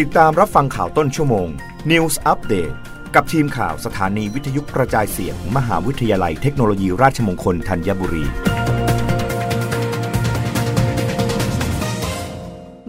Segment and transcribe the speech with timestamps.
[0.00, 1.48] ติดตามรับฟังข่าวต้นชั่วโมง
[1.90, 2.74] News Update
[3.14, 8.24] กับทีมข่าวสถานีวิทยุกระจายเสียงมมหาวิทยาลัยเทคโนโลยีราชมงคลธัญบุรี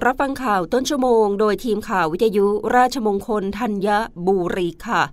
[0.05, 3.87] รับฟังข่าวต้นชั่วโมง โดยทีมข่าววิทยุราชมงคลธัญ
[4.27, 5.03] บุรีค่ะ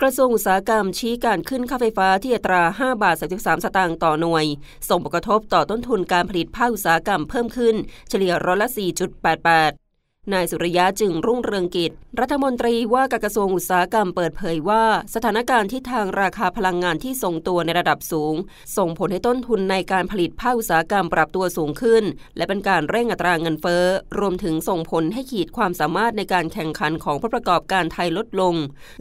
[0.00, 4.44] กระทรวงอุตสาหกรรมชี้การขึ้นค่าไฟฟ้าที่อัตรา 5 บาท 33 สตางค์ต่อหน่วย
[4.88, 7.76] ส่งผลกระทบต่อต้นทุนการผลิตภาคอุตสาหกรรมเพิ่มขึ้น
[8.08, 9.89] เฉลี่ยร้อยละ 4.88
[10.34, 14.84] นายสุริยะจึงรุ่งเรืองกิจ รัฐมนตรีว่าการกระทรวงอุตสาหกรรมเปิดเผยว่า
[15.14, 18.34] สถานการณ์ที่ทางราคาพลังงานที่ทรงตัวในระดับสูง
[18.76, 22.04] ส่งผลให้ต้นทุนในการผลิตภาคอุตสาหกรรมปรับตัวสูงขึ้น
[22.36, 23.84] และเป็นการเร่งอัตราเงินเฟ้อ
[24.18, 28.54] รวมถึงส่งผลให้ขีดความสามารถในการแข่งขันของผู้ประกอบการไทยลดลง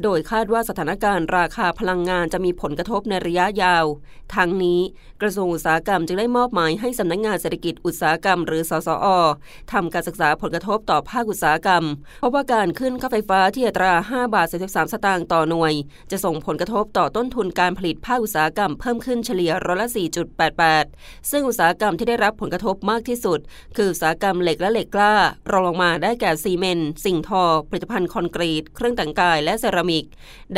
[0.03, 3.85] โดยคาดว่าสถานการณ์ราคาพลังงานจะมีผลกระทบในระยะยาว
[4.35, 4.81] ทั้งนี้
[5.21, 9.07] กระทรวงอุตสาหกรรมจึงได้มอบหมายให้สำนักงงานเศรษฐกิจอุตสาหกรรม หรือสสอ
[9.71, 11.83] ทำการศึกษาผลกระทบต่อภาาคอุตสาหกรรม
[12.21, 15.73] พบว่าการขึ้นค่าไฟฟ้าที่อัตรา 5 บาท 33 สตางค์ต่อหน่วย
[16.11, 19.89] จะส่งผลกระทบต่อต้นทุนการผลิตภาคอุตสาหกรรมเพิ่มขึ้นเฉลี่ยร้อยละ
[20.59, 23.39] 4.88 ซึ่งอุตสาหกรรมที่ได้รับผลกระทบมากที่สุด
[23.75, 25.13] คืออุตสาหกรรมเหล็กและเหล็กกล้า
[25.51, 30.05] รองลงมาได้แก่ซีเมนต์สิ่งทอ ผลิตภัณฑ์คอนกรีต เครื่องแต่งกายและเซรามิก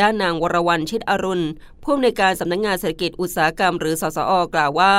[0.00, 1.44] ด้านนางวรวรรณชิดอรุณ
[1.84, 4.94] ผู้อำนวยการสำนักงงานเศรษฐกิจอุตสาหกรรมหรือสสอ กล่าวว่า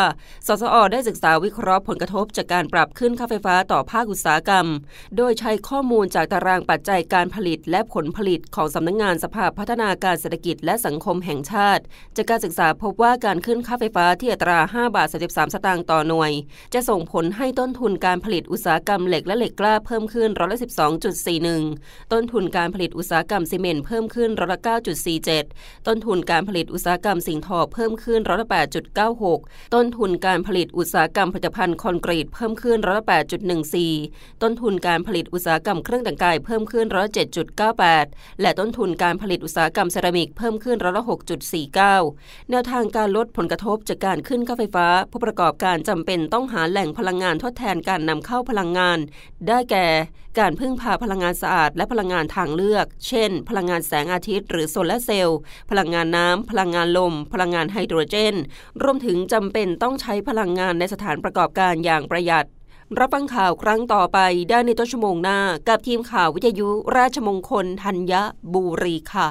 [0.48, 4.67] สสอ ได้ศึกษาวิเคราะห์ผลกระทบจากการปรับขึ้นค่าไฟฟ้าต่อภาคอุตสาหกรรม
[5.17, 11.84] โดยใช้ข้อมูลจากตารางปัจจัยการผลิตและผลผลิตของสำนักงงานสภาพัฒนาการเศรษฐกิจและสังคมแห่งชาติ
[12.16, 16.31] จากการศึกษาพบว่าการขึ้นค่าไฟฟ้าที่อัตรา 5 บาท 33 สตางค์ต่อหน่วย
[16.73, 20.59] จะส่งผลให้ต้นทุนการผลิตอุตสาหกรรมเหล็กและเหล็กกล้าเพิ่มขึ้นร้อยละ
[21.36, 24.59] 12.41 ต้นทุนการผลิตอุตสาหกรรมซีเมนต์เพิ่มขึ้นร้อยละ
[25.23, 28.47] 9.47 ต้นทุนการผลิตอุตสาหกรรมสิ่งทอเพิ่มขึ้นร้อยละ
[29.11, 33.05] 8.96 ต้นทุนการผลิตอุตสาหกรรมผลิตภัณฑ์คอนกรีตเพิ่มขึ้นร้อยละ
[33.73, 37.13] 8.14 ต้นทุนการผลิตอุตสาหกรรมเครื่องแต่งกายเพิ่มขึ้นร้อยละ
[37.75, 41.03] 7.98 และต้นทุนการผลิตอุตสาหกรรมเซรามิกเพิ่มขึ้นร้อยละ
[41.75, 48.97] 6.49 แนวทางการลดผลกระทบจากการขึ้นค่าไฟฟ้า ผู้ประกอบการจำเป็นต้องหาแหล่งพลังงานทดแทนการนำเข้าพลังงาน
[49.47, 49.88] ได้แก่
[50.39, 55.39] การพึ่งพาพลังงานสะอาด และพลังงานทางเลือก เช่น พลังงานแสงอาทิตย์ หรือโซลาเซลล์
[55.72, 58.35] พลังงานน้ำพลลังงานลม พลังงานไฮโดรเจน
[58.84, 62.46] รวมถึงจำเป็นต้องใช้พลังงานในสถานประกอบการอย่างประหยัด
[63.00, 64.19] รับฟังข่าวครั้งต่อไป
[64.50, 68.13] ได้ในต้นชั่วโมงหน้า กับทีมข่าววิทยุราชมงคลธัญ
[68.53, 69.28] บุรีค่ะ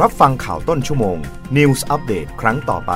[0.00, 1.18] รับฟังข่าวต้นชั่วโมง
[1.56, 2.92] News อัปเดตครั้งต่อไป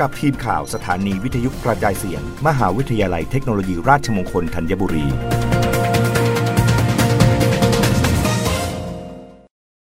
[0.00, 5.06] กับทีมข่าวสถานีวิทยุกระจายเสียง มหาวิทยาลัยเทคโนโลยีราชมงคลธัญบุรี